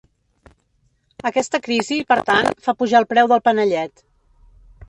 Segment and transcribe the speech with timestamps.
[1.29, 4.07] Aquesta crisi, per tant, fa pujar el preu del panellet.